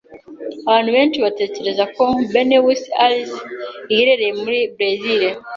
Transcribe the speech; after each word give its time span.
Abantu 0.69 0.89
benshi 0.95 1.17
batekereza 1.25 1.83
ko 1.95 2.03
Buenos 2.31 2.81
Aires 3.05 3.31
iherereye 3.91 4.33
muri 4.41 4.59
Berezile. 4.77 5.29